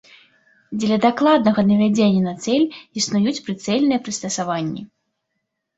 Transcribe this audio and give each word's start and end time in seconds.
Дзеля 0.83 0.97
дакладнага 1.03 1.65
навядзення 1.73 2.21
на 2.29 2.33
цэль 2.47 2.67
існуюць 3.03 3.39
прыцэльныя 3.51 3.99
прыстасаванні. 4.09 4.81